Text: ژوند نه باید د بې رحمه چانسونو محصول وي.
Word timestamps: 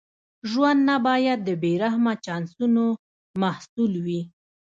ژوند 0.49 0.79
نه 0.89 0.95
باید 1.05 1.39
د 1.43 1.49
بې 1.61 1.71
رحمه 1.83 2.13
چانسونو 2.25 2.85
محصول 3.41 3.93
وي. 4.05 4.21